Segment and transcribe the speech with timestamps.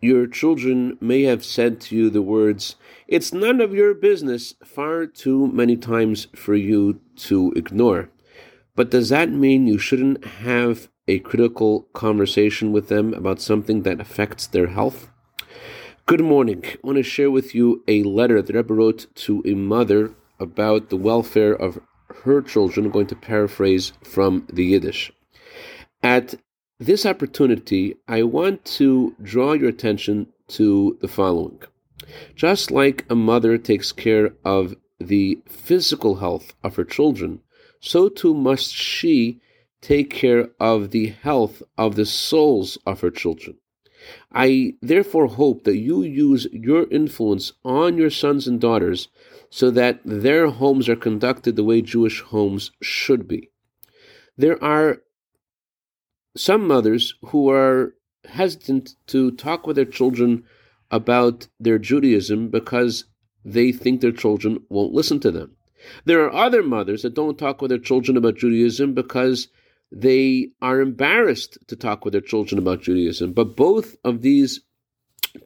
[0.00, 5.06] your children may have said to you the words, It's none of your business, far
[5.06, 8.10] too many times for you to ignore.
[8.74, 14.00] But does that mean you shouldn't have a critical conversation with them about something that
[14.00, 15.10] affects their health?
[16.06, 16.64] Good morning.
[16.64, 20.88] I want to share with you a letter that Rebbe wrote to a mother about
[20.88, 21.80] the welfare of
[22.24, 22.86] her children.
[22.86, 25.12] I'm going to paraphrase from the Yiddish.
[26.02, 26.34] At
[26.80, 31.60] this opportunity, I want to draw your attention to the following.
[32.34, 37.40] Just like a mother takes care of the physical health of her children,
[37.80, 39.40] so too must she
[39.82, 43.56] take care of the health of the souls of her children.
[44.32, 49.08] I therefore hope that you use your influence on your sons and daughters
[49.50, 53.50] so that their homes are conducted the way Jewish homes should be.
[54.38, 55.02] There are
[56.36, 57.94] some mothers who are
[58.24, 60.44] hesitant to talk with their children
[60.90, 63.04] about their Judaism because
[63.44, 65.56] they think their children won't listen to them.
[66.04, 69.48] There are other mothers that don't talk with their children about Judaism because
[69.90, 73.32] they are embarrassed to talk with their children about Judaism.
[73.32, 74.60] But both of these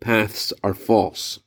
[0.00, 1.40] paths are false.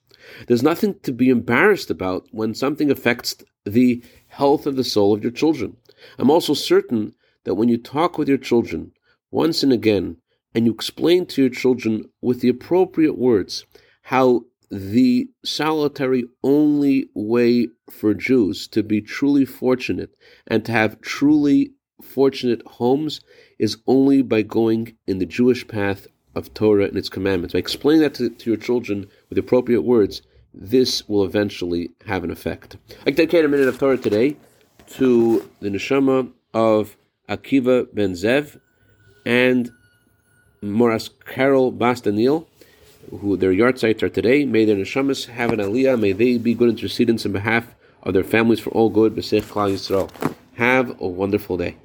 [0.47, 5.23] There's nothing to be embarrassed about when something affects the health of the soul of
[5.23, 5.77] your children.
[6.17, 8.91] I'm also certain that when you talk with your children
[9.31, 10.17] once and again,
[10.53, 13.65] and you explain to your children with the appropriate words
[14.03, 20.11] how the solitary only way for Jews to be truly fortunate
[20.45, 23.21] and to have truly fortunate homes
[23.57, 27.53] is only by going in the Jewish path of Torah and its commandments.
[27.53, 30.21] By explaining that to, to your children with appropriate words,
[30.53, 32.77] this will eventually have an effect.
[33.05, 34.37] I dedicate a minute of Torah today
[34.91, 36.95] to the neshama of
[37.29, 38.59] Akiva ben Zev
[39.27, 39.71] and
[40.63, 42.47] Moras Carol Bastanil,
[43.11, 44.45] who their yahrzeits are today.
[44.45, 45.99] May their neshamas have an aliyah.
[45.99, 49.15] May they be good intercedents in behalf of their families for all good.
[49.15, 50.09] B'sech Klal Yisrael.
[50.55, 51.75] Have a wonderful day.